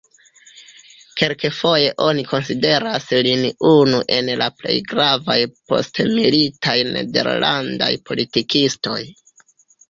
[1.17, 5.37] Kelkfoje oni konsideras lin unu el la plej gravaj
[5.73, 8.99] postmilitaj nederlandaj politikistoj.